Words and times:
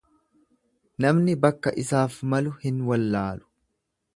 Namni 1.05 1.35
bakka 1.43 1.75
isaaf 1.83 2.17
malu 2.35 2.55
hin 2.65 2.81
wallaalu. 2.89 3.47